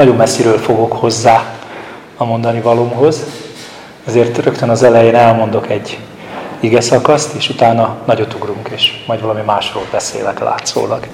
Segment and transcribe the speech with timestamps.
[0.00, 1.54] Nagyon messziről fogok hozzá
[2.16, 3.24] a mondani valómhoz,
[4.06, 5.98] ezért rögtön az elején elmondok egy
[6.60, 11.06] ige szakaszt, és utána nagyot ugrunk, és majd valami másról beszélek látszólag.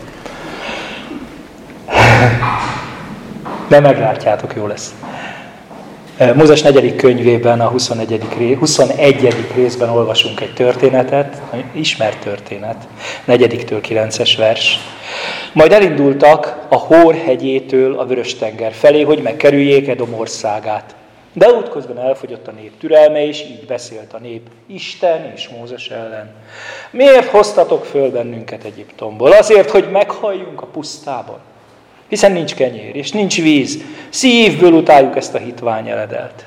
[3.68, 4.94] De meglátjátok, jó lesz.
[6.34, 8.20] Mózes negyedik könyvében, a 21.
[8.38, 9.46] Rész, 21.
[9.54, 11.40] részben olvasunk egy történetet,
[11.72, 12.88] ismert történet,
[13.24, 14.80] negyediktől 9-es vers.
[15.52, 20.94] Majd elindultak a Hór hegyétől a Vörös-tenger felé, hogy megkerüljék Edom országát.
[21.32, 26.34] De útközben elfogyott a nép türelme, és így beszélt a nép Isten és Mózes ellen.
[26.90, 29.32] Miért hoztatok föl bennünket Egyiptomból?
[29.32, 31.38] Azért, hogy meghalljunk a pusztában.
[32.08, 33.78] Hiszen nincs kenyér, és nincs víz.
[34.08, 36.44] Szívből utáljuk ezt a hitvány eledelt.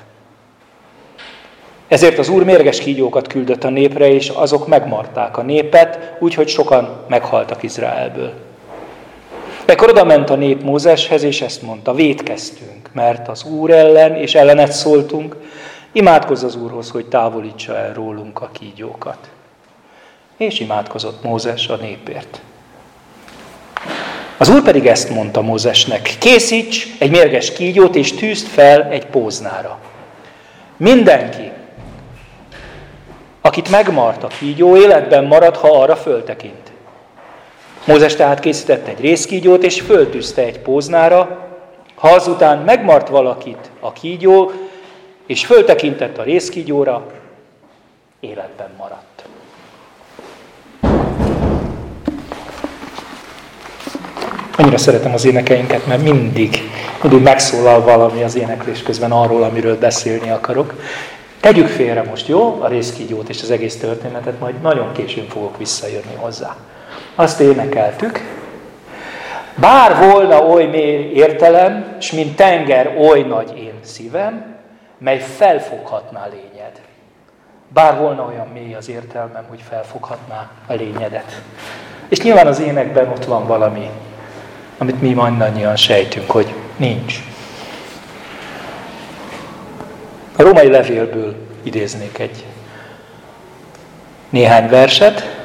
[1.87, 7.03] Ezért az Úr mérges kígyókat küldött a népre, és azok megmarták a népet, úgyhogy sokan
[7.07, 8.33] meghaltak Izraelből.
[9.69, 14.35] Ekkor oda ment a nép Mózeshez, és ezt mondta, védkeztünk, mert az Úr ellen, és
[14.35, 15.35] ellenet szóltunk,
[15.91, 19.17] imádkozz az Úrhoz, hogy távolítsa el rólunk a kígyókat.
[20.37, 22.41] És imádkozott Mózes a népért.
[24.37, 29.79] Az úr pedig ezt mondta Mózesnek, készíts egy mérges kígyót, és tűzd fel egy póznára.
[30.77, 31.51] Mindenki,
[33.41, 36.68] akit megmart a kígyó, életben marad, ha arra föltekint.
[37.89, 41.47] Mózes tehát készített egy részkígyót, és föltűzte egy póznára.
[41.95, 44.51] Ha azután megmart valakit a kígyó,
[45.27, 47.05] és föltekintett a részkígyóra,
[48.19, 49.23] életben maradt.
[54.57, 56.57] Annyira szeretem az énekeinket, mert mindig,
[57.01, 60.73] mindig megszólal valami az éneklés közben arról, amiről beszélni akarok.
[61.39, 62.57] Tegyük félre most, jó?
[62.61, 66.55] A részkígyót és az egész történetet, majd nagyon későn fogok visszajönni hozzá.
[67.19, 68.19] Azt énekeltük.
[69.55, 74.55] Bár volna oly mély értelem, s mint tenger oly nagy én szívem,
[74.97, 76.81] mely felfoghatná lényed.
[77.67, 81.41] Bár volna olyan mély az értelmem, hogy felfoghatná a lényedet.
[82.09, 83.89] És nyilván az énekben ott van valami
[84.77, 87.23] amit mi mindannyian sejtünk, hogy nincs.
[90.35, 92.45] A római levélből idéznék egy
[94.29, 95.38] néhány verset,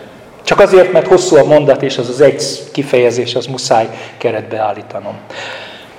[0.45, 3.89] csak azért, mert hosszú a mondat, és az az egy kifejezés, az muszáj
[4.19, 5.19] keretbe állítanom.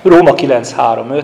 [0.01, 1.23] Róma 9.3.5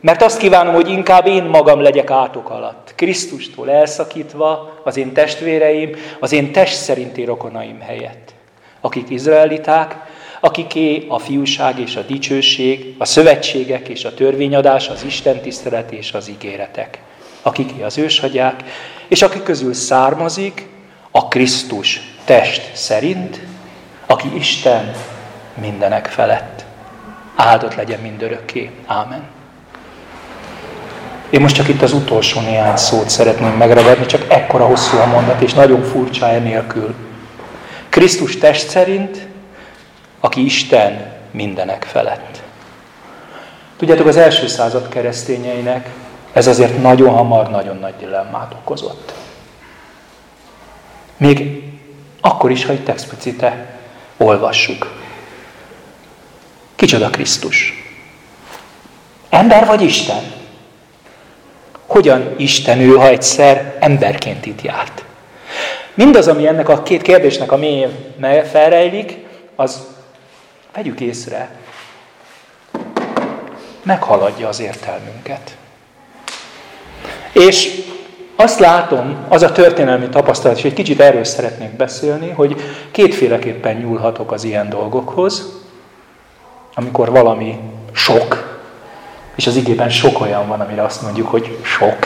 [0.00, 5.96] Mert azt kívánom, hogy inkább én magam legyek átok alatt, Krisztustól elszakítva, az én testvéreim,
[6.20, 8.34] az én test szerinti rokonaim helyett,
[8.80, 9.96] akik izraeliták,
[10.40, 16.12] akiké a fiúság és a dicsőség, a szövetségek és a törvényadás, az Isten tisztelet és
[16.12, 16.98] az ígéretek.
[17.42, 18.62] Akiké az őshagyák,
[19.08, 20.68] és akik közül származik
[21.10, 23.40] a Krisztus test szerint,
[24.06, 24.94] aki Isten
[25.54, 26.64] mindenek felett.
[27.36, 28.70] Áldott legyen mindörökké.
[28.86, 29.22] Ámen.
[31.30, 35.40] Én most csak itt az utolsó néhány szót szeretném megragadni, csak ekkora hosszú a mondat,
[35.40, 36.94] és nagyon furcsa enélkül.
[37.88, 39.26] Krisztus test szerint,
[40.20, 42.42] aki Isten mindenek felett.
[43.76, 45.88] Tudjátok, az első század keresztényeinek
[46.32, 49.14] ez azért nagyon hamar, nagyon nagy dilemmát okozott.
[51.16, 51.63] Még
[52.26, 53.78] akkor is, ha itt explicite
[54.16, 55.02] olvassuk.
[56.74, 57.84] Kicsoda Krisztus?
[59.28, 60.32] Ember vagy Isten?
[61.86, 65.04] Hogyan Isten ő, ha egyszer emberként itt járt?
[65.94, 68.14] Mindaz, ami ennek a két kérdésnek a mélyén
[68.50, 69.16] felrejlik,
[69.54, 69.86] az
[70.74, 71.50] Vegyük észre,
[73.82, 75.56] meghaladja az értelmünket.
[77.32, 77.83] És
[78.36, 82.56] azt látom, az a történelmi tapasztalat, és egy kicsit erről szeretnék beszélni, hogy
[82.90, 85.62] kétféleképpen nyúlhatok az ilyen dolgokhoz,
[86.74, 87.58] amikor valami
[87.92, 88.58] sok,
[89.34, 91.96] és az igében sok olyan van, amire azt mondjuk, hogy sok,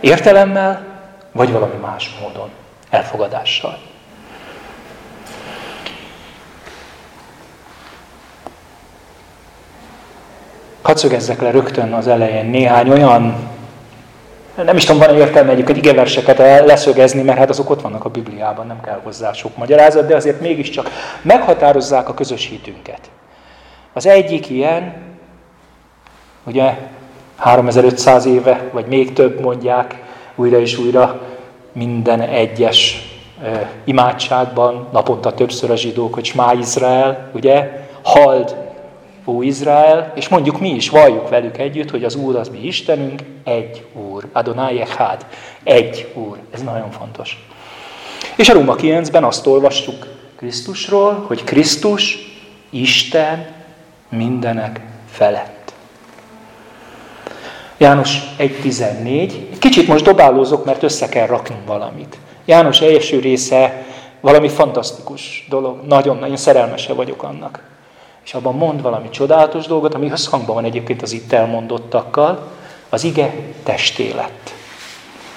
[0.00, 0.86] értelemmel,
[1.32, 2.48] vagy valami más módon,
[2.90, 3.78] elfogadással.
[10.82, 13.55] Hadd szögezzek le rögtön az elején néhány olyan,
[14.64, 18.66] nem is tudom, van-e értelme egyébként igeverseket leszögezni, mert hát azok ott vannak a Bibliában,
[18.66, 20.90] nem kell hozzá sok magyarázat, de azért mégiscsak
[21.22, 23.00] meghatározzák a közös hitünket.
[23.92, 24.94] Az egyik ilyen,
[26.44, 26.74] ugye
[27.36, 30.02] 3500 éve, vagy még több mondják
[30.34, 31.20] újra és újra
[31.72, 33.08] minden egyes
[33.84, 38.56] imádságban, naponta többször a zsidók, hogy Smá Izrael, ugye, hald
[39.26, 43.22] ó Izrael, és mondjuk mi is valljuk velük együtt, hogy az Úr az mi Istenünk,
[43.44, 44.28] egy Úr.
[44.32, 45.26] Adonai Echad,
[45.62, 46.38] egy Úr.
[46.50, 47.46] Ez nagyon fontos.
[48.36, 50.06] És a Róma 9-ben azt olvassuk
[50.36, 52.18] Krisztusról, hogy Krisztus
[52.70, 53.46] Isten
[54.08, 54.80] mindenek
[55.10, 55.72] felett.
[57.78, 59.32] János 1.14.
[59.52, 62.18] Egy kicsit most dobálózok, mert össze kell raknunk valamit.
[62.44, 63.86] János első része
[64.20, 65.86] valami fantasztikus dolog.
[65.86, 67.75] Nagyon-nagyon szerelmese vagyok annak.
[68.26, 72.50] És abban mond valami csodálatos dolgot, ami összhangban van egyébként az itt elmondottakkal.
[72.88, 74.52] Az ige testé lett.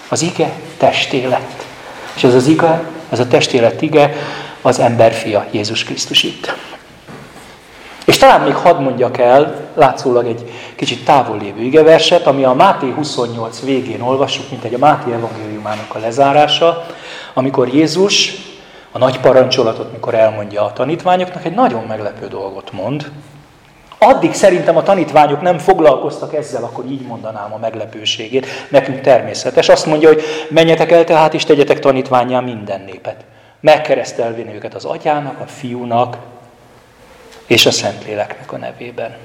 [0.08, 1.66] Az ige testé lett.
[2.16, 4.14] És ez az ige, ez a testélet ige,
[4.62, 6.56] az emberfia Jézus Krisztus itt.
[8.06, 12.90] És talán még hadd mondjak el, látszólag egy kicsit távol lévő igeverset, ami a Máté
[12.90, 16.86] 28 végén olvassuk, mint egy a Máté evangéliumának a lezárása,
[17.34, 18.34] amikor Jézus
[18.92, 23.12] a nagy parancsolatot, mikor elmondja a tanítványoknak, egy nagyon meglepő dolgot mond.
[23.98, 28.48] Addig szerintem a tanítványok nem foglalkoztak ezzel, akkor így mondanám a meglepőségét.
[28.70, 29.70] Nekünk természetes.
[29.70, 33.26] Azt mondja, hogy menjetek el tehát, és tegyetek tanítványá minden népet.
[33.60, 36.18] Megkeresztelvén őket az atyának, a fiúnak
[37.46, 39.18] és a Szentléleknek a nevében.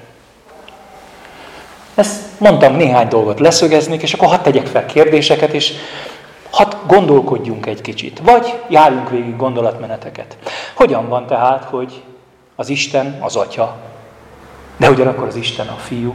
[1.94, 5.72] Ezt mondtam néhány dolgot leszögeznék, és akkor hadd tegyek fel kérdéseket, és
[6.55, 8.21] hadd gondolkodjunk egy kicsit.
[8.23, 10.37] Vagy járjunk végig gondolatmeneteket.
[10.75, 12.03] Hogyan van tehát, hogy
[12.56, 13.77] az Isten az Atya,
[14.77, 16.15] de ugyanakkor az Isten a Fiú,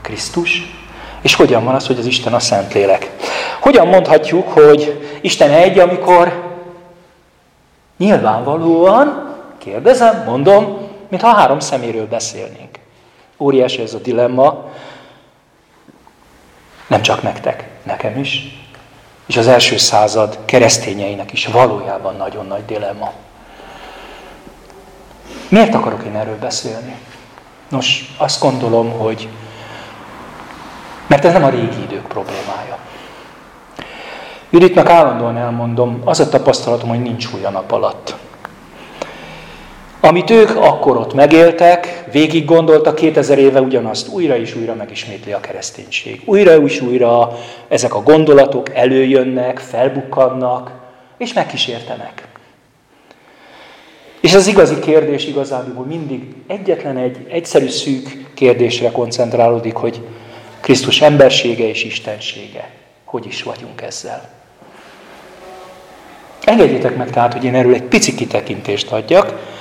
[0.00, 0.80] Krisztus,
[1.20, 3.10] és hogyan van az, hogy az Isten a Szentlélek?
[3.60, 6.50] Hogyan mondhatjuk, hogy Isten egy, amikor
[7.96, 12.78] nyilvánvalóan, kérdezem, mondom, mintha három szeméről beszélnénk.
[13.38, 14.70] Óriási ez a dilemma,
[16.86, 18.61] nem csak nektek, nekem is,
[19.32, 23.12] és az első század keresztényeinek is valójában nagyon nagy dilemma.
[25.48, 26.94] Miért akarok én erről beszélni?
[27.68, 29.28] Nos, azt gondolom, hogy
[31.06, 32.78] mert ez nem a régi idők problémája.
[34.50, 38.16] Juditnak állandóan elmondom, az a tapasztalatom, hogy nincs új a nap alatt.
[40.04, 45.40] Amit ők akkor ott megéltek, végig gondoltak, 2000 éve ugyanazt újra és újra megismétli a
[45.40, 46.22] kereszténység.
[46.24, 47.38] Újra és újra
[47.68, 50.70] ezek a gondolatok előjönnek, felbukkannak,
[51.18, 52.28] és megkísértenek.
[54.20, 60.00] És az igazi kérdés igazából mindig egyetlen egy egyszerű szűk kérdésre koncentrálódik, hogy
[60.60, 62.70] Krisztus embersége és istensége.
[63.04, 64.28] Hogy is vagyunk ezzel?
[66.44, 69.60] Engedjétek meg tehát, hogy én erről egy pici kitekintést adjak,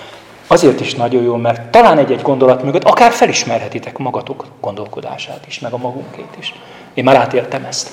[0.52, 5.74] Azért is nagyon jó, mert talán egy-egy gondolat mögött akár felismerhetitek magatok gondolkodását is, meg
[5.74, 6.54] a magunkét is.
[6.94, 7.90] Én már átéltem ezt.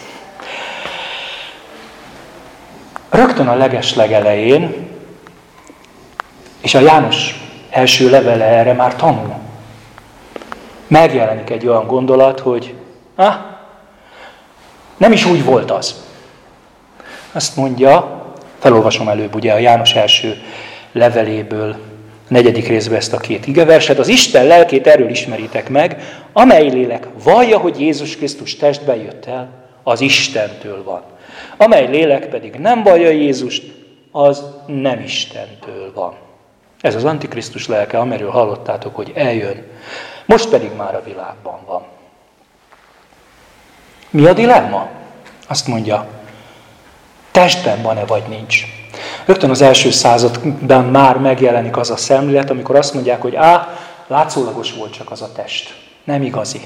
[3.11, 4.89] Rögtön a leges legelején,
[6.61, 7.35] és a János
[7.71, 9.35] első levele erre már tanul,
[10.87, 12.75] megjelenik egy olyan gondolat, hogy
[13.17, 13.35] ah,
[14.97, 15.95] nem is úgy volt az.
[17.33, 18.23] Azt mondja,
[18.59, 20.43] felolvasom előbb ugye a János első
[20.93, 21.97] leveléből,
[22.29, 26.03] negyedik részben ezt a két igeverset, az Isten lelkét erről ismeritek meg,
[26.33, 29.49] amely lélek vallja, hogy Jézus Krisztus testben jött el,
[29.83, 31.03] az Istentől van.
[31.57, 33.73] Amely lélek pedig nem vallja Jézust,
[34.11, 36.15] az nem Istentől van.
[36.81, 39.67] Ez az Antikrisztus lelke, amiről hallottátok, hogy eljön.
[40.27, 41.83] Most pedig már a világban van.
[44.11, 44.89] Mi a dilemma?
[45.49, 46.07] Azt mondja,
[47.31, 48.78] testben van-e vagy nincs.
[49.29, 53.69] Rögtön az első században már megjelenik az a szemlélet, amikor azt mondják, hogy á,
[54.07, 55.75] látszólagos volt csak az a test.
[56.05, 56.61] Nem igazi.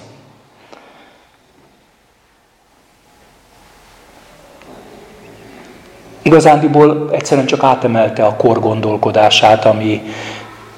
[6.23, 10.02] Igazándiból egyszerűen csak átemelte a kor gondolkodását, ami,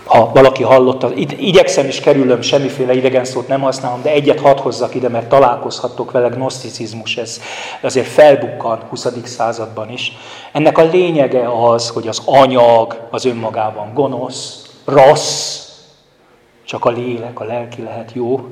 [0.04, 4.94] ha valaki hallotta, igyekszem és kerülöm, semmiféle idegen szót nem használom, de egyet hadd hozzak
[4.94, 7.40] ide, mert találkozhattok vele, gnoszticizmus, ez
[7.82, 9.06] azért felbukkan 20.
[9.24, 10.12] században is.
[10.52, 15.58] Ennek a lényege az, hogy az anyag az önmagában gonosz, rossz,
[16.64, 18.48] csak a lélek, a lelki lehet jó.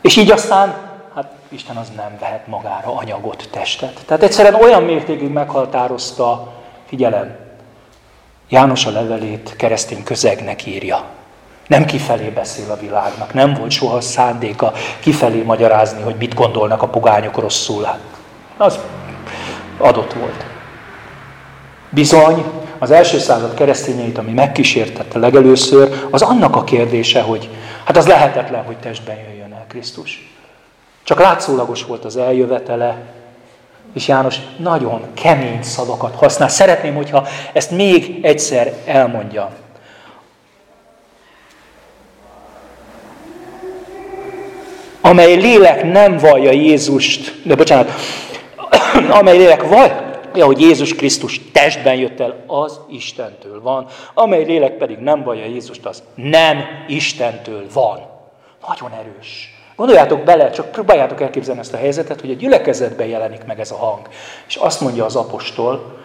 [0.00, 0.74] És így aztán,
[1.14, 4.00] hát Isten az nem vehet magára anyagot, testet.
[4.06, 6.52] Tehát egyszerűen olyan mértékig meghatározta,
[6.86, 7.39] figyelem,
[8.50, 11.04] János a levelét keresztény közegnek írja.
[11.66, 16.88] Nem kifelé beszél a világnak, nem volt soha szándéka kifelé magyarázni, hogy mit gondolnak a
[16.88, 17.84] pogányok rosszul.
[17.84, 18.00] Hát,
[18.56, 18.78] az
[19.78, 20.44] adott volt.
[21.90, 22.44] Bizony,
[22.78, 27.48] az első század keresztényeit, ami megkísértette legelőször, az annak a kérdése, hogy
[27.84, 30.34] hát az lehetetlen, hogy testben jöjjön el Krisztus.
[31.02, 32.98] Csak látszólagos volt az eljövetele,
[33.94, 36.48] és János nagyon kemény szavakat használ.
[36.48, 39.50] Szeretném, hogyha ezt még egyszer elmondja.
[45.00, 47.90] Amely lélek nem vallja Jézust, de bocsánat,
[49.20, 53.86] amely lélek vallja, hogy Jézus Krisztus testben jött el, az Istentől van.
[54.14, 58.00] Amely lélek pedig nem vallja Jézust, az nem Istentől van.
[58.68, 59.59] Nagyon erős.
[59.80, 63.76] Gondoljátok bele, csak próbáljátok elképzelni ezt a helyzetet, hogy a gyülekezetben jelenik meg ez a
[63.76, 64.08] hang.
[64.46, 65.98] És azt mondja az apostol,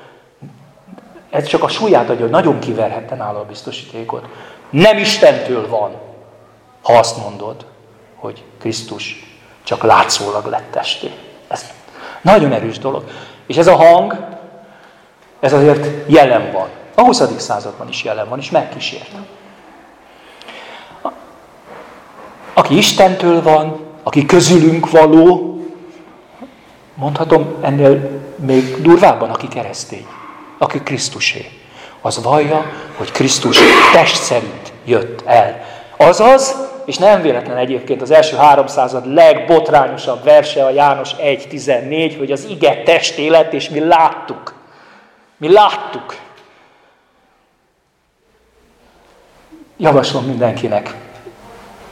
[1.30, 4.28] ez csak a súlyát adja, hogy nagyon kiverhette nála a biztosítékot.
[4.70, 5.92] Nem Istentől van,
[6.82, 7.66] ha azt mondod,
[8.16, 11.12] hogy Krisztus csak látszólag lett testé.
[11.48, 11.66] Ez
[12.22, 13.04] nagyon erős dolog.
[13.48, 14.28] És ez a hang,
[15.40, 16.68] ez azért jelen van.
[16.94, 17.22] A 20.
[17.38, 19.12] században is jelen van, és megkísért.
[22.58, 25.60] Aki Istentől van, aki közülünk való,
[26.94, 30.06] mondhatom ennél még durvábban, aki keresztény,
[30.58, 31.50] aki Krisztusé.
[32.02, 33.60] Az vallja, hogy Krisztus
[33.94, 35.66] test szerint jött el.
[35.98, 42.46] Azaz, és nem véletlen egyébként az első 300 legbotrányosabb verse a János 1.14, hogy az
[42.50, 44.54] ige testélet, és mi láttuk.
[45.38, 46.16] Mi láttuk.
[49.78, 50.96] Javaslom mindenkinek,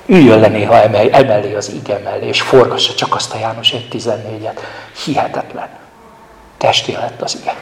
[0.05, 0.81] üljön le néha
[1.11, 4.59] emellé az ige mellé, és forgassa csak azt a János 1.14-et.
[5.05, 5.69] Hihetetlen.
[6.57, 7.55] Testé lett az ige.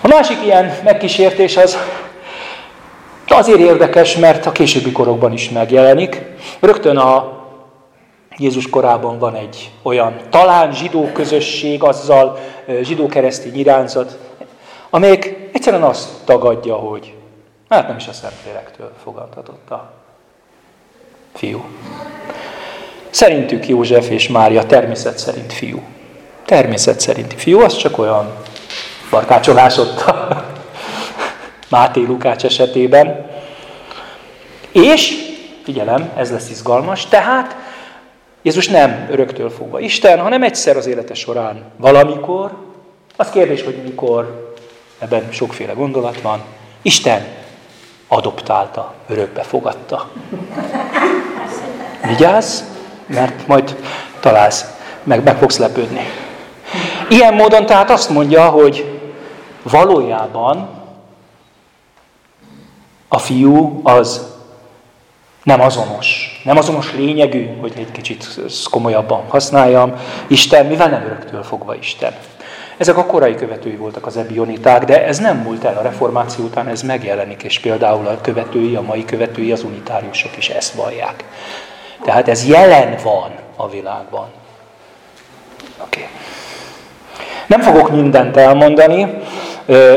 [0.00, 1.78] A másik ilyen megkísértés az
[3.28, 6.22] azért érdekes, mert a későbbi korokban is megjelenik.
[6.60, 7.36] Rögtön a
[8.36, 12.38] Jézus korában van egy olyan talán zsidó közösség, azzal
[12.82, 14.18] zsidó-keresztény irányzat,
[14.90, 17.14] amelyik egyszerűen azt tagadja, hogy
[17.68, 19.97] hát nem is a Szentlélektől fogadhatott a
[21.38, 21.64] fiú.
[23.10, 25.82] Szerintük József és Mária természet szerint fiú.
[26.44, 28.32] Természet szerinti fiú, az csak olyan
[29.10, 30.44] barkácsolás ott a
[31.70, 33.30] Máté Lukács esetében.
[34.72, 35.14] És,
[35.64, 37.56] figyelem, ez lesz izgalmas, tehát
[38.42, 42.56] Jézus nem öröktől fogva Isten, hanem egyszer az élete során valamikor,
[43.16, 44.54] az kérdés, hogy mikor,
[44.98, 46.42] ebben sokféle gondolat van,
[46.82, 47.26] Isten
[48.08, 50.10] adoptálta, örökbe fogadta.
[52.08, 52.62] Vigyázz,
[53.06, 53.76] mert majd
[54.20, 54.64] találsz,
[55.02, 56.00] meg, meg fogsz lepődni.
[57.08, 59.00] Ilyen módon tehát azt mondja, hogy
[59.62, 60.68] valójában
[63.08, 64.26] a fiú az
[65.42, 66.40] nem azonos.
[66.44, 69.92] Nem azonos lényegű, hogy egy kicsit komolyabban használjam.
[70.26, 72.14] Isten, mivel nem öröktől fogva Isten.
[72.76, 76.68] Ezek a korai követői voltak az ebioniták, de ez nem múlt el a reformáció után,
[76.68, 81.24] ez megjelenik, és például a követői, a mai követői, az unitáriusok is ezt vallják.
[82.02, 84.26] Tehát ez jelen van a világban.
[85.82, 86.00] Oké.
[86.00, 86.12] Okay.
[87.46, 89.18] Nem fogok mindent elmondani,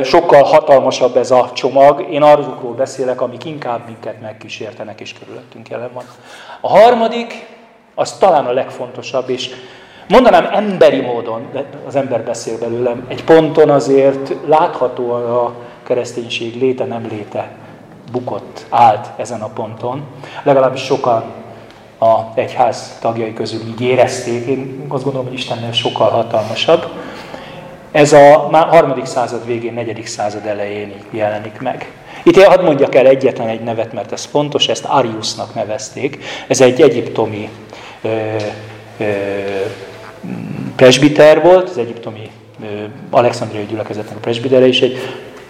[0.04, 2.06] sokkal hatalmasabb ez a csomag.
[2.12, 6.04] Én arról beszélek, amik inkább minket megkísértenek és körülöttünk jelen van.
[6.62, 7.46] A harmadik,
[7.96, 9.50] az talán a legfontosabb, és
[10.10, 15.54] mondanám emberi módon, de az ember beszél belőlem, egy ponton azért láthatóan a
[15.84, 17.52] kereszténység léte nem léte
[18.12, 20.04] bukott, állt ezen a ponton.
[20.44, 21.24] Legalábbis sokan
[22.02, 24.46] a egyház tagjai közül így érezték.
[24.46, 26.86] Én azt gondolom, hogy Istennél sokkal hatalmasabb.
[27.92, 31.92] Ez a már harmadik század végén, negyedik század elején jelenik meg.
[32.24, 36.24] Itt hadd mondjak el egyetlen egy nevet, mert ez fontos, ezt Ariusnak nevezték.
[36.48, 37.50] Ez egy egyiptomi
[38.02, 38.36] ö,
[38.98, 39.06] ö,
[40.76, 42.30] presbiter volt, az egyiptomi
[42.64, 42.66] ö,
[43.10, 44.98] Alexandriai gyülekezetnek a presbitere, és egy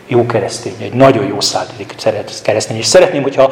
[0.07, 1.95] jó keresztény, egy nagyon jó szállítik
[2.43, 2.77] keresztény.
[2.77, 3.51] És szeretném, hogyha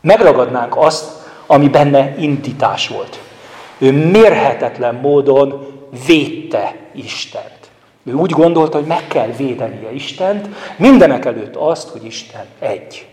[0.00, 3.20] megragadnánk azt, ami benne intitás volt.
[3.78, 5.66] Ő mérhetetlen módon
[6.06, 7.70] védte Istent.
[8.04, 13.06] Ő úgy gondolta, hogy meg kell védenie Istent, mindenek előtt azt, hogy Isten egy.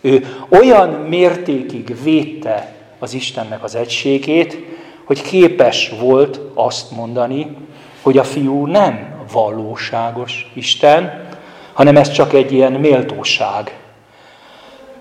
[0.00, 4.56] Ő olyan mértékig védte az Istennek az egységét,
[5.04, 7.56] hogy képes volt azt mondani,
[8.02, 11.28] hogy a fiú nem valóságos Isten,
[11.72, 13.78] hanem ez csak egy ilyen méltóság.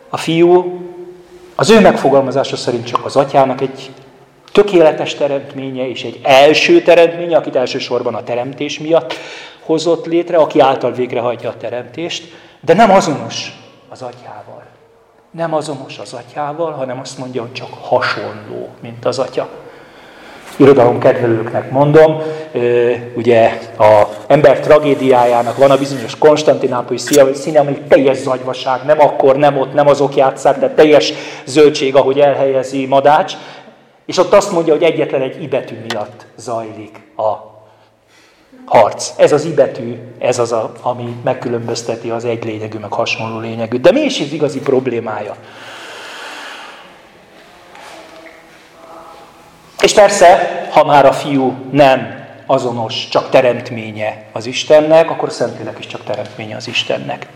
[0.10, 0.82] A fiú
[1.56, 3.92] az ő megfogalmazása szerint csak az atyának egy
[4.52, 9.14] tökéletes teremtménye és egy első teremtménye, akit elsősorban a teremtés miatt
[9.66, 13.52] hozott létre, aki által végrehajtja a teremtést, de nem azonos
[13.90, 14.64] az atyával.
[15.32, 19.50] Nem azonos az atyával, hanem azt mondja, hogy csak hasonló, mint az atya.
[20.58, 22.22] Irodalom kedvelőknek mondom,
[23.16, 27.00] ugye a ember tragédiájának van a bizonyos konstantinápolyi
[27.34, 31.14] színe, ami teljes zagyvaság, nem akkor, nem ott, nem azok játszák, de teljes
[31.46, 33.34] zöldség, ahogy elhelyezi Madács,
[34.06, 37.54] és ott azt mondja, hogy egyetlen egy ibetű miatt zajlik a
[38.66, 39.12] harc.
[39.18, 43.78] Ez az ibetű, ez az, a, ami megkülönbözteti az egy lényegű, meg hasonló lényegű.
[43.78, 45.36] De mi is az igazi problémája?
[49.86, 55.80] És persze, ha már a fiú nem azonos, csak teremtménye az Istennek, akkor a Szentlélek
[55.80, 57.28] is csak teremtménye az Istennek.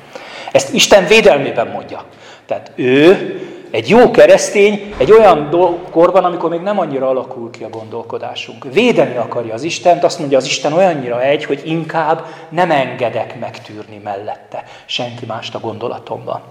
[0.52, 2.04] Ezt Isten védelmében mondja.
[2.46, 3.40] Tehát ő
[3.72, 5.50] egy jó keresztény egy olyan
[5.92, 8.66] korban, amikor még nem annyira alakul ki a gondolkodásunk.
[8.74, 14.02] Védeni akarja az Istent, azt mondja az Isten olyannyira egy, hogy inkább nem engedek megtűrni
[14.04, 16.42] mellette senki mást a gondolatomban.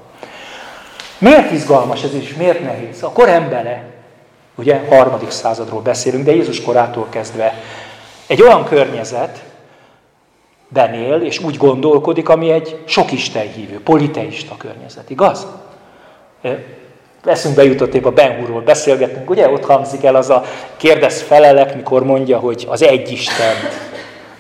[1.19, 3.03] Miért izgalmas ez és miért nehéz?
[3.03, 3.97] A kor embere,
[4.59, 7.55] ugye harmadik századról beszélünk, de Jézus korától kezdve
[8.27, 9.43] egy olyan környezet,
[10.69, 15.47] benél, és úgy gondolkodik, ami egy sok Isten hívő, politeista környezet, igaz?
[17.25, 20.45] Eszünkbe jutott épp a Ben Hurról beszélgetünk, ugye ott hangzik el az a
[20.77, 23.55] kérdez felelek, mikor mondja, hogy az egy Isten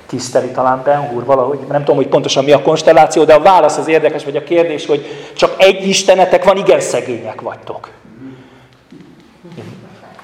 [0.06, 3.76] tiszteli talán Ben Hur valahogy, nem tudom, hogy pontosan mi a konstelláció, de a válasz
[3.76, 5.06] az érdekes, vagy a kérdés, hogy
[5.36, 7.90] csak egy Istenetek van, igen szegények vagytok.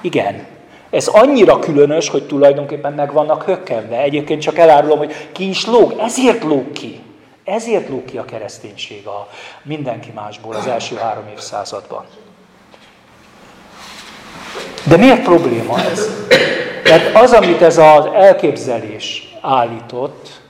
[0.04, 0.46] Igen.
[0.90, 3.96] Ez annyira különös, hogy tulajdonképpen meg vannak hökkenve.
[3.96, 7.00] Egyébként csak elárulom, hogy ki is lóg, ezért lóg ki.
[7.44, 9.28] Ezért lóg ki a kereszténység a
[9.62, 12.04] mindenki másból az első három évszázadban.
[14.84, 16.08] De miért probléma ez?
[16.84, 20.40] Mert az, amit ez az elképzelés állított,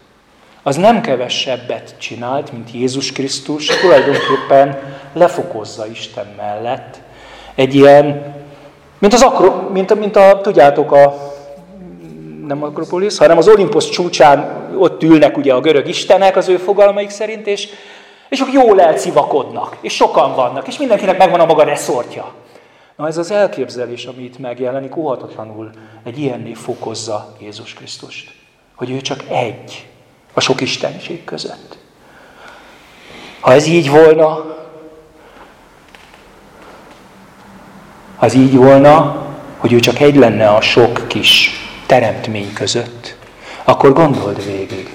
[0.63, 4.79] az nem kevesebbet csinált, mint Jézus Krisztus, tulajdonképpen
[5.13, 6.97] lefokozza Isten mellett
[7.55, 8.34] egy ilyen,
[9.05, 11.15] mint az akro, mint, mint a, tudjátok, a,
[12.47, 17.11] nem Akropolis, hanem az Olympus csúcsán ott ülnek ugye a görög istenek az ő fogalmaik
[17.11, 17.69] szerint, és,
[18.29, 22.33] és ők jól elcivakodnak, és sokan vannak, és mindenkinek megvan a maga reszortja.
[22.97, 25.71] Na ez az elképzelés, ami itt megjelenik, óhatatlanul
[26.05, 28.31] egy ilyenné fokozza Jézus Krisztust.
[28.75, 29.87] Hogy ő csak egy
[30.35, 31.79] a sok istenség között.
[33.41, 34.57] Ha ez így volna,
[38.17, 39.23] ha ez így volna,
[39.57, 41.51] hogy ő csak egy lenne a sok kis
[41.87, 43.17] teremtmény között,
[43.65, 44.95] akkor gondold végig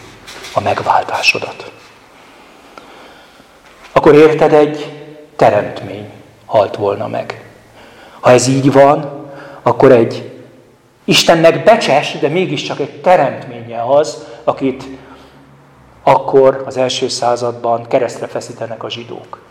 [0.54, 1.72] a megváltásodat.
[3.92, 4.92] Akkor érted, egy
[5.36, 6.10] teremtmény
[6.46, 7.44] halt volna meg.
[8.20, 9.28] Ha ez így van,
[9.62, 10.32] akkor egy
[11.04, 14.84] Istennek becses, de mégiscsak egy teremtménye az, akit
[16.04, 19.49] akkor az első században keresztre feszítenek a zsidók.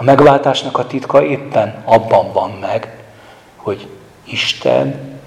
[0.00, 2.96] A megváltásnak a titka éppen abban van meg,
[3.56, 3.86] hogy
[4.24, 5.18] Isten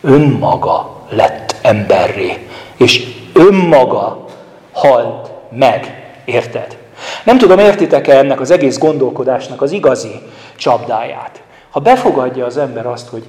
[0.00, 4.24] önmaga lett emberré, és önmaga
[4.72, 6.78] halt meg, érted?
[7.24, 10.20] Nem tudom, értitek-e ennek az egész gondolkodásnak az igazi
[10.56, 11.42] csapdáját.
[11.70, 13.24] Ha befogadja az ember azt, hogy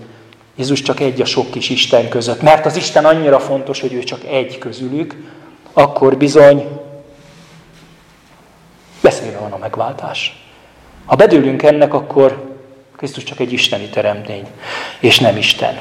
[0.56, 4.04] Jézus csak egy a sok kis Isten között, mert az Isten annyira fontos, hogy ő
[4.04, 5.16] csak egy közülük,
[5.74, 6.68] akkor bizony
[9.02, 10.49] beszélve van a megváltás.
[11.10, 12.44] Ha bedőlünk ennek, akkor
[12.98, 14.48] Krisztus csak egy isteni teremtény,
[15.00, 15.78] és nem Isten.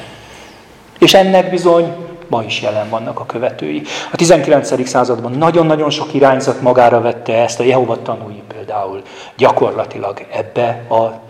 [0.98, 1.92] És ennek bizony
[2.28, 3.82] ma is jelen vannak a követői.
[4.12, 4.88] A 19.
[4.88, 9.02] században nagyon-nagyon sok irányzat magára vette ezt, a Jehova tanúi például
[9.36, 11.20] gyakorlatilag ebbe a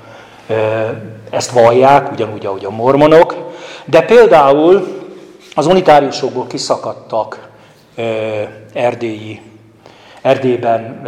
[1.30, 3.52] ezt vallják, ugyanúgy, ahogy a mormonok,
[3.84, 4.86] de például
[5.54, 7.48] az unitáriusokból kiszakadtak
[8.72, 9.40] erdélyi
[10.28, 11.02] Erdélyben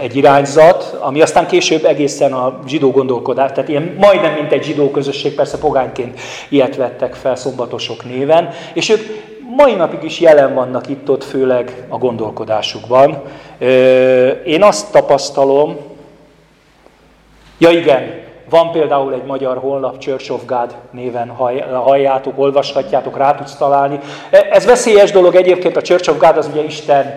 [0.00, 4.90] egy irányzat, ami aztán később egészen a zsidó gondolkodás, tehát ilyen majdnem mint egy zsidó
[4.90, 9.00] közösség, persze pogányként ilyet vettek fel szombatosok néven, és ők
[9.56, 13.22] mai napig is jelen vannak itt-ott, főleg a gondolkodásukban.
[14.44, 15.76] Én azt tapasztalom,
[17.58, 21.28] ja igen, van például egy magyar honlap, Church of God néven
[21.72, 23.98] halljátok, olvashatjátok, rá tudsz találni.
[24.30, 27.16] E, ez veszélyes dolog egyébként, a Church of God az ugye Isten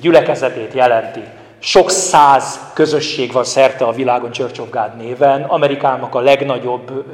[0.00, 1.22] gyülekezetét jelenti.
[1.58, 5.42] Sok száz közösség van szerte a világon Church of God néven.
[5.42, 7.04] Amerikának a legnagyobb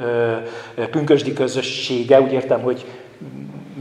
[0.91, 2.85] pünkösdi közössége, úgy értem, hogy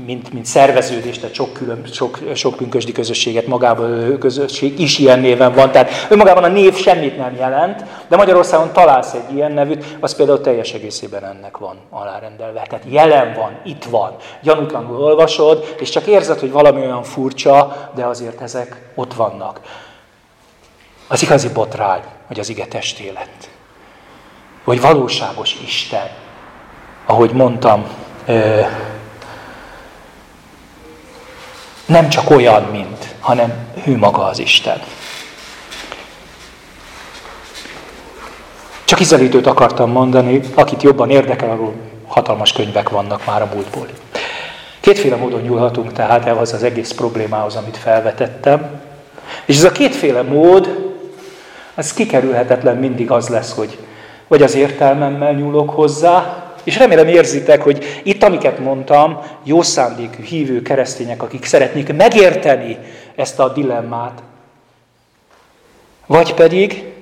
[0.05, 5.55] mint, mint szerveződés, tehát sok, külön, sok, sok pünkösdi közösséget magában közösség is ilyen néven
[5.55, 5.71] van.
[5.71, 10.41] Tehát önmagában a név semmit nem jelent, de Magyarországon találsz egy ilyen nevűt, az például
[10.41, 12.63] teljes egészében ennek van alárendelve.
[12.69, 18.05] Tehát jelen van, itt van, gyanútlanul olvasod, és csak érzed, hogy valami olyan furcsa, de
[18.05, 19.61] azért ezek ott vannak.
[21.09, 23.13] Az igazi botrány, hogy az ige testé.
[24.65, 26.09] Hogy valóságos Isten.
[27.07, 27.87] Ahogy mondtam,
[31.87, 33.53] nem csak olyan, mint, hanem
[33.85, 34.81] ő maga az Isten.
[38.85, 41.75] Csak izelítőt akartam mondani, akit jobban érdekel, arról
[42.07, 43.87] hatalmas könyvek vannak már a múltból.
[44.81, 48.81] Kétféle módon nyúlhatunk tehát az az egész problémához, amit felvetettem.
[49.45, 50.93] És ez a kétféle mód,
[51.75, 53.79] az kikerülhetetlen mindig az lesz, hogy
[54.29, 60.63] vagy az értelmemmel nyúlok hozzá, és remélem érzitek, hogy itt, amiket mondtam, jó szándékű, hívő
[60.63, 62.79] keresztények, akik szeretnék megérteni
[63.17, 64.23] ezt a dilemmát,
[66.07, 66.95] vagy pedig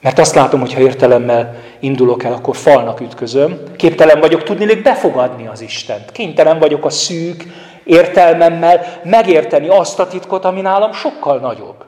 [0.00, 3.62] Mert azt látom, hogy ha értelemmel indulok el, akkor falnak ütközöm.
[3.76, 6.12] Képtelen vagyok tudni befogadni az Istent.
[6.12, 7.44] Kénytelen vagyok a szűk
[7.84, 11.84] értelmemmel megérteni azt a titkot, ami nálam sokkal nagyobb.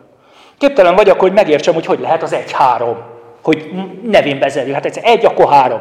[0.59, 2.97] Képtelen vagyok, hogy megértsem, hogy hogy lehet az egy-három.
[3.43, 3.71] Hogy
[4.03, 4.73] nevén vezeli.
[4.73, 5.81] Hát egyszer egy, akkor három.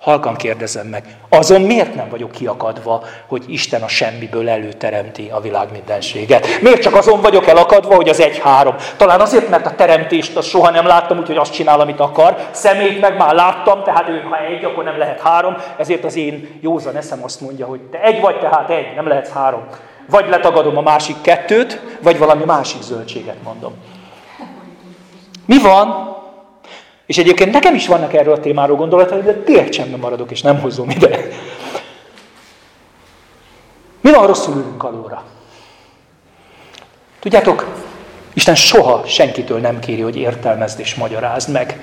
[0.00, 5.68] Halkan kérdezem meg, azon miért nem vagyok kiakadva, hogy Isten a semmiből előteremti a világ
[5.72, 6.46] mindenséget?
[6.60, 8.74] Miért csak azon vagyok elakadva, hogy az egy-három?
[8.96, 12.36] Talán azért, mert a teremtést azt soha nem láttam, úgyhogy azt csinál, amit akar.
[12.50, 15.56] Szemét meg már láttam, tehát ő, ha egy, akkor nem lehet három.
[15.76, 19.28] Ezért az én józan eszem azt mondja, hogy te egy vagy, tehát egy, nem lehet
[19.28, 19.66] három.
[20.10, 23.74] Vagy letagadom a másik kettőt, vagy valami másik zöldséget mondom.
[25.46, 26.16] Mi van,
[27.08, 30.60] és egyébként nekem is vannak erről a témáról gondolataim, de tényleg csendben maradok, és nem
[30.60, 31.28] hozom ide.
[34.00, 35.22] Mi van, rosszul ülünk alóra?
[37.20, 37.66] Tudjátok,
[38.32, 41.80] Isten soha senkitől nem kéri, hogy értelmezd és magyarázd meg.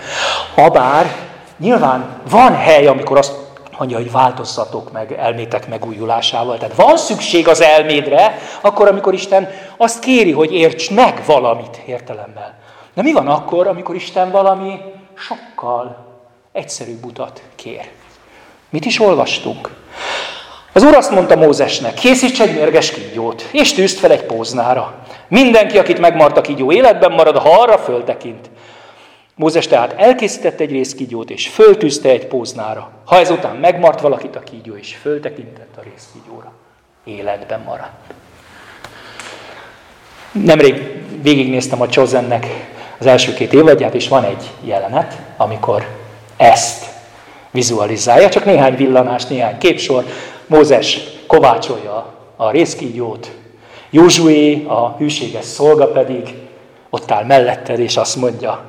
[0.55, 1.15] Habár
[1.57, 3.33] nyilván van hely, amikor azt
[3.77, 6.57] mondja, hogy változzatok meg elmétek megújulásával.
[6.57, 12.53] Tehát van szükség az elmédre, akkor, amikor Isten azt kéri, hogy érts meg valamit értelemmel.
[12.93, 14.79] De mi van akkor, amikor Isten valami
[15.15, 16.05] sokkal
[16.51, 17.89] egyszerűbb utat kér.
[18.69, 19.69] Mit is olvastunk?
[20.73, 25.05] Az úr azt mondta Mózesnek, készíts egy mérges kígyót, és tűzd fel egy póznára.
[25.27, 28.49] Mindenki, akit megmart a kígyó életben marad, ha arra föltekint.
[29.35, 32.91] Mózes tehát elkészítette egy részkígyót, és föltűzte egy póznára.
[33.05, 36.51] Ha ezután megmart valakit a kígyó, és föltekintett a részkígyóra,
[37.03, 38.13] életben maradt.
[40.31, 42.47] Nemrég végignéztem a Chosennek
[42.99, 45.87] az első két évadját, és van egy jelenet, amikor
[46.37, 46.85] ezt
[47.51, 50.03] vizualizálja, csak néhány villanás, néhány képsor.
[50.47, 53.31] Mózes kovácsolja a részkígyót,
[53.89, 56.33] Józsué, a hűséges szolga pedig
[56.89, 58.63] ott áll melletted, és azt mondja,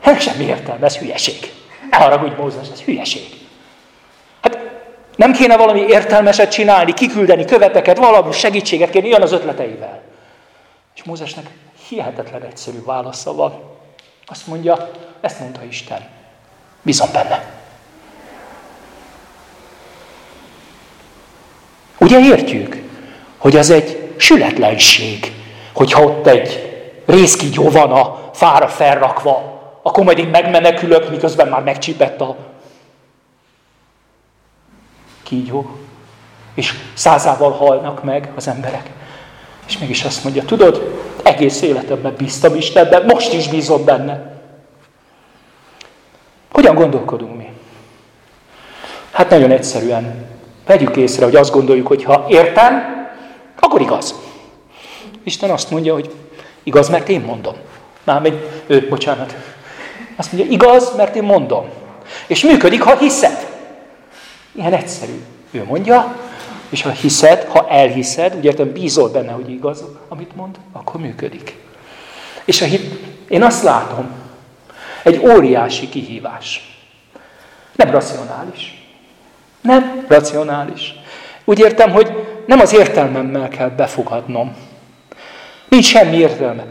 [0.00, 1.52] hát semmi értelme, ez hülyeség.
[1.90, 3.22] Ne haragudj, Mózes, ez hülyeség.
[4.40, 4.58] Hát
[5.16, 10.00] nem kéne valami értelmeset csinálni, kiküldeni követeket, valami segítséget kérni, jön az ötleteivel.
[10.94, 11.46] És Mózesnek
[11.90, 13.62] hihetetlen egyszerű válasza van.
[14.26, 16.08] Azt mondja, ezt mondta Isten.
[16.82, 17.58] Bízom benne.
[21.98, 22.82] Ugye értjük,
[23.38, 25.32] hogy az egy sületlenség,
[25.72, 26.70] hogyha ott egy
[27.06, 32.36] részkígyó van a fára felrakva, akkor majd én megmenekülök, miközben már megcsípett a
[35.22, 35.76] kígyó.
[36.54, 38.90] És százával halnak meg az emberek.
[39.66, 44.38] És mégis azt mondja, tudod, egész életemben bíztam Istenben, most is bízom benne.
[46.52, 47.48] Hogyan gondolkodunk mi?
[49.10, 50.28] Hát nagyon egyszerűen.
[50.66, 52.82] Vegyük észre, hogy azt gondoljuk, hogy ha értem,
[53.60, 54.14] akkor igaz.
[55.22, 56.14] Isten azt mondja, hogy
[56.62, 57.54] igaz, mert én mondom.
[58.04, 59.34] Már egy, ő, bocsánat.
[60.16, 61.68] Azt mondja, igaz, mert én mondom.
[62.26, 63.46] És működik, ha hiszed.
[64.52, 65.22] Ilyen egyszerű.
[65.50, 66.16] Ő mondja,
[66.70, 71.56] és ha hiszed, ha elhiszed, úgy értem, bízol benne, hogy igaz, amit mond, akkor működik.
[72.44, 74.10] És a hit, én azt látom,
[75.02, 76.78] egy óriási kihívás.
[77.76, 78.84] Nem racionális.
[79.60, 80.94] Nem racionális.
[81.44, 84.56] Úgy értem, hogy nem az értelmemmel kell befogadnom.
[85.68, 86.64] Nincs semmi értelme.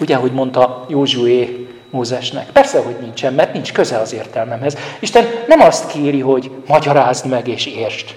[0.00, 2.46] Ugye, hogy mondta Józsué Mózesnek.
[2.46, 4.76] Persze, hogy nincsen, mert nincs köze az értelmemhez.
[4.98, 8.14] Isten nem azt kéri, hogy magyarázd meg és értsd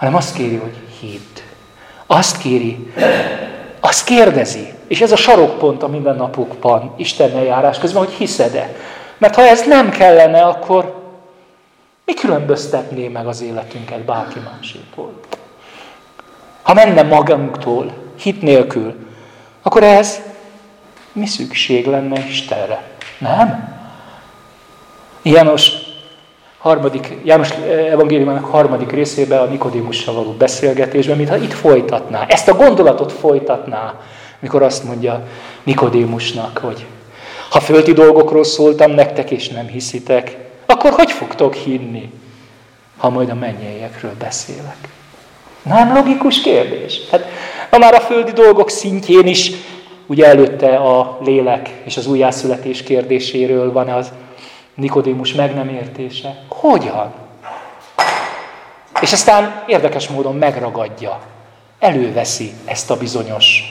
[0.00, 1.42] hanem azt kéri, hogy hidd.
[2.06, 2.92] Azt kéri,
[3.80, 4.72] azt kérdezi.
[4.86, 8.74] És ez a sarokpont a mindennapokban, Istennel járás közben, hogy hiszed-e.
[9.18, 11.02] Mert ha ez nem kellene, akkor
[12.04, 15.20] mi különböztetné meg az életünket bárki másétól?
[16.62, 18.94] Ha menne magunktól, hit nélkül,
[19.62, 20.20] akkor ez
[21.12, 22.82] mi szükség lenne Istenre?
[23.18, 23.78] Nem?
[25.22, 25.72] János
[26.60, 27.50] harmadik, János
[27.90, 33.94] evangéliumának harmadik részében a Nikodémussal való beszélgetésben, mintha itt folytatná, ezt a gondolatot folytatná,
[34.38, 35.26] mikor azt mondja
[35.62, 36.86] Nikodémusnak, hogy
[37.50, 42.10] ha földi dolgokról szóltam nektek, és nem hiszitek, akkor hogy fogtok hinni,
[42.96, 44.88] ha majd a mennyeiekről beszélek?
[45.62, 47.00] Nem logikus kérdés.
[47.10, 47.26] Hát,
[47.70, 49.50] ha már a földi dolgok szintjén is,
[50.06, 54.12] ugye előtte a lélek és az újjászületés kérdéséről van az
[54.80, 56.42] Nikodémus meg nem értése.
[56.48, 57.12] Hogyan?
[59.00, 61.20] És aztán érdekes módon megragadja,
[61.78, 63.62] előveszi ezt a bizonyos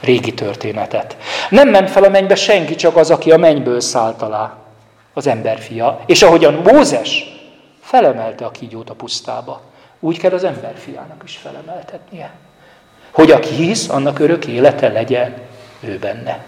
[0.00, 1.16] régi történetet.
[1.50, 4.56] Nem ment fel a mennybe senki, csak az, aki a mennyből szállt alá,
[5.14, 6.00] az emberfia.
[6.06, 7.24] És ahogyan Mózes
[7.80, 9.60] felemelte a kígyót a pusztába,
[10.00, 12.30] úgy kell az emberfiának is felemeltetnie.
[13.10, 15.34] Hogy aki hisz, annak örök élete legyen
[15.80, 16.44] ő benne.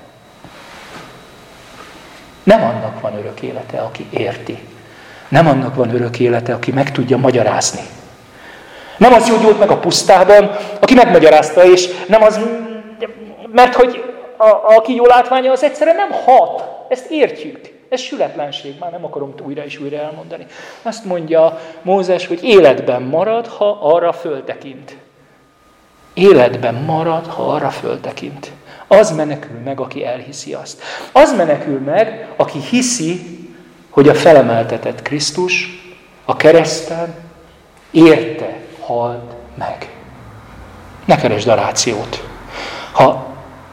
[2.46, 4.58] Nem annak van örök élete, aki érti.
[5.28, 7.80] Nem annak van örök élete, aki meg tudja magyarázni.
[8.96, 12.40] Nem az gyógyult meg a pusztában, aki megmagyarázta, és nem az,
[13.52, 14.04] mert hogy
[14.36, 16.64] a, a kigyó látványa az egyszerűen nem hat.
[16.88, 17.74] Ezt értjük.
[17.88, 20.46] Ez sületlenség, már nem akarom újra és újra elmondani.
[20.82, 24.96] Azt mondja Mózes, hogy életben marad, ha arra föltekint.
[26.14, 28.50] Életben marad, ha arra föltekint.
[28.88, 30.82] Az menekül meg, aki elhiszi azt.
[31.12, 33.38] Az menekül meg, aki hiszi,
[33.90, 35.68] hogy a felemeltetett Krisztus
[36.24, 37.14] a kereszten
[37.90, 39.90] érte halt meg.
[41.04, 42.22] Ne keresd a rációt.
[42.92, 43.26] Ha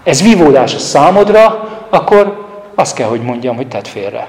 [0.04, 4.28] ez vívódás a számodra, akkor azt kell, hogy mondjam, hogy tedd félre.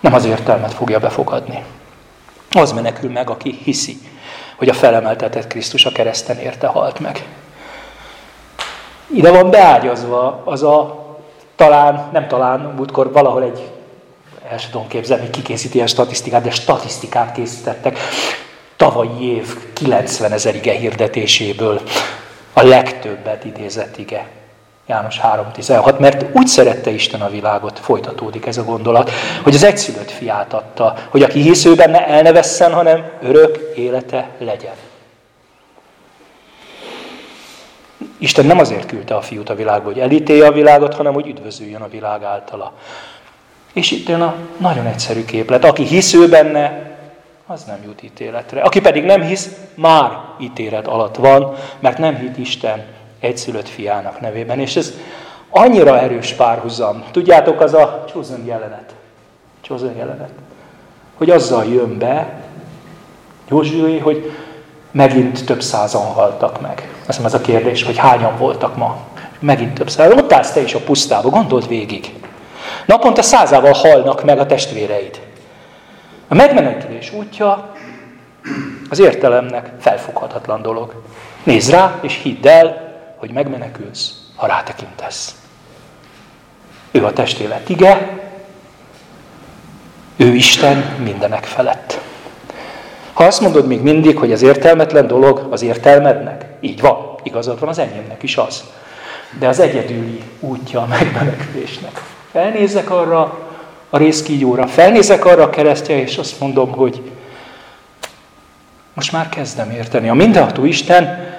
[0.00, 1.64] Nem az értelmet fogja befogadni.
[2.50, 3.96] Az menekül meg, aki hiszi,
[4.56, 7.24] hogy a felemeltetett Krisztus a kereszten érte halt meg.
[9.14, 11.04] Ide van beágyazva az a
[11.56, 13.70] talán, nem talán, múltkor valahol egy,
[14.48, 17.98] el sem tudom képzelni, hogy kikészíti ilyen statisztikát, de statisztikát készítettek.
[18.76, 21.80] Tavalyi év 90 ezer ige hirdetéséből
[22.52, 24.26] a legtöbbet idézett ige.
[24.86, 29.10] János 3.16, mert úgy szerette Isten a világot, folytatódik ez a gondolat,
[29.42, 33.72] hogy az egyszülött fiát adta, hogy aki hisz ő benne el ne vesszen, hanem örök
[33.76, 34.74] élete legyen.
[38.18, 41.80] Isten nem azért küldte a fiút a világba, hogy elítélje a világot, hanem hogy üdvözüljön
[41.80, 42.72] a világ általa.
[43.72, 45.64] És itt jön a nagyon egyszerű képlet.
[45.64, 46.92] Aki hisz ő benne,
[47.46, 48.60] az nem jut ítéletre.
[48.60, 52.84] Aki pedig nem hisz, már ítélet alatt van, mert nem hit Isten
[53.20, 54.60] egyszülött fiának nevében.
[54.60, 54.92] És ez
[55.50, 57.04] annyira erős párhuzam.
[57.10, 58.94] Tudjátok, az a chosen jelenet.
[59.60, 60.30] Chosen jelenet.
[61.16, 62.42] Hogy azzal jön be
[63.48, 64.32] Józsué, hogy
[64.94, 66.88] megint több százan haltak meg.
[67.06, 68.96] Azt mondom, ez a kérdés, hogy hányan voltak ma.
[69.38, 70.18] Megint több százan.
[70.18, 72.14] Ott állsz te is a pusztába, gondold végig.
[72.86, 75.20] Naponta százával halnak meg a testvéreid.
[76.28, 77.72] A megmenekülés útja
[78.90, 81.02] az értelemnek felfoghatatlan dolog.
[81.42, 85.34] Nézd rá, és hidd el, hogy megmenekülsz, ha rátekintesz.
[86.90, 88.20] Ő a testélet ige,
[90.16, 92.00] ő Isten mindenek felett.
[93.14, 97.68] Ha azt mondod még mindig, hogy az értelmetlen dolog az értelmednek, így van, igazad van,
[97.68, 98.64] az enyémnek is az.
[99.38, 102.02] De az egyedüli útja a megmenekülésnek.
[102.32, 103.38] Felnézek arra
[103.90, 107.02] a részkígyóra, felnézek arra a keresztje, és azt mondom, hogy
[108.94, 110.08] most már kezdem érteni.
[110.08, 111.32] A mindenható Isten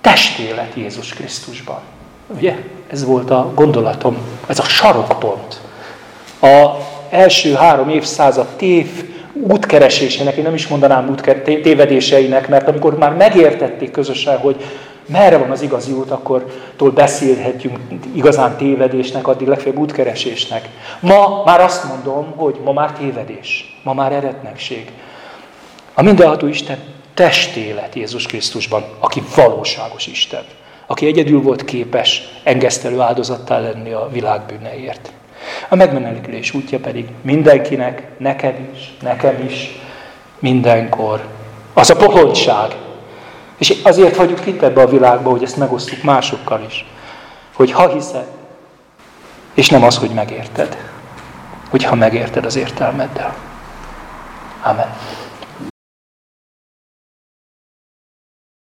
[0.00, 1.80] testélet Jézus Krisztusban.
[2.26, 2.56] Ugye?
[2.90, 4.16] Ez volt a gondolatom,
[4.46, 5.60] ez a sarokpont.
[6.40, 6.70] A
[7.10, 8.88] első három évszázad tév
[9.42, 14.56] útkeresésének, én nem is mondanám út tévedéseinek, mert amikor már megértették közösen, hogy
[15.06, 16.46] merre van az igazi út, akkor
[16.76, 17.78] tól beszélhetjünk
[18.14, 20.68] igazán tévedésnek, addig legfeljebb útkeresésnek.
[21.00, 24.92] Ma már azt mondom, hogy ma már tévedés, ma már eretnekség.
[25.94, 26.78] A mindenható Isten
[27.14, 30.44] testélet Jézus Krisztusban, aki valóságos Isten,
[30.86, 35.12] aki egyedül volt képes engesztelő áldozattá lenni a világ bűneiért.
[35.68, 39.80] A megmenekülés útja pedig mindenkinek, neked is, nekem is,
[40.38, 41.24] mindenkor.
[41.72, 42.76] Az a pohontság.
[43.58, 46.84] És azért vagyunk itt ebbe a világba, hogy ezt megosztjuk másokkal is.
[47.54, 48.26] Hogy ha hiszed,
[49.54, 50.76] és nem az, hogy megérted.
[51.70, 53.34] Hogy ha megérted az értelmeddel.
[54.62, 54.96] Amen.